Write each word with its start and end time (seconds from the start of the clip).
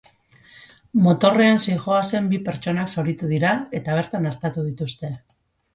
Motorrean 1.07 1.61
zihoazen 1.65 2.31
bi 2.33 2.41
pertsonak 2.49 2.93
zauritu 2.95 3.33
dira, 3.35 3.53
eta 3.83 4.01
bertan 4.03 4.31
artatu 4.35 4.71
dituzte. 4.73 5.17